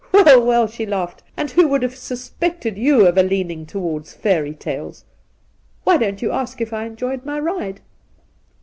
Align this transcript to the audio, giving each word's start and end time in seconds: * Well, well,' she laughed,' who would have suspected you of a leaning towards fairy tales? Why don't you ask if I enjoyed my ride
* 0.05 0.11
Well, 0.11 0.43
well,' 0.43 0.65
she 0.67 0.87
laughed,' 0.87 1.21
who 1.53 1.67
would 1.67 1.83
have 1.83 1.95
suspected 1.95 2.75
you 2.75 3.05
of 3.05 3.19
a 3.19 3.21
leaning 3.21 3.67
towards 3.67 4.15
fairy 4.15 4.55
tales? 4.55 5.05
Why 5.83 5.97
don't 5.97 6.23
you 6.23 6.31
ask 6.31 6.59
if 6.59 6.73
I 6.73 6.85
enjoyed 6.87 7.23
my 7.23 7.39
ride 7.39 7.81